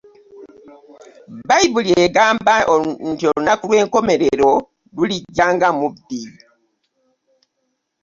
Bayibuli 1.47 1.91
egamba 2.05 2.55
olunaku 2.73 3.63
lw'enkomerero 3.69 4.51
lulijja 4.95 5.45
nga 5.55 5.69
mubbi. 5.77 6.21